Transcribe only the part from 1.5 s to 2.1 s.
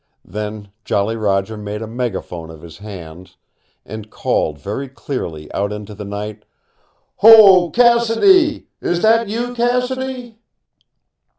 made a